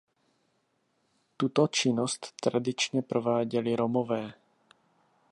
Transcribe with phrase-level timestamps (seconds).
[1.37, 4.33] Tuto činnost tradičně prováděli Romové.